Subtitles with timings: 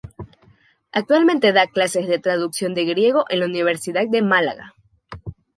[0.99, 4.73] Actualmente da clases de traducción de griego en la Universidad de Málaga.